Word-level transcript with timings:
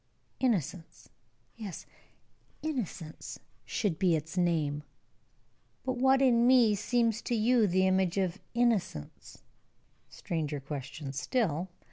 "'INNOCENCE.' 0.39 1.09
Yes, 1.55 1.85
'INNOCENCE' 2.63 3.37
should 3.65 3.99
be 3.99 4.15
its 4.15 4.35
name!" 4.35 4.81
"But 5.85 5.97
what 5.97 6.23
in 6.23 6.47
me 6.47 6.73
seems 6.73 7.21
to 7.21 7.35
you 7.35 7.67
the 7.67 7.85
image 7.85 8.17
of 8.17 8.39
'Innocence?'" 8.55 9.43
Stranger 10.09 10.59
question 10.59 11.13
still. 11.13 11.69